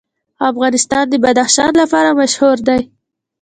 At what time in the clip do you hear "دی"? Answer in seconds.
2.67-2.81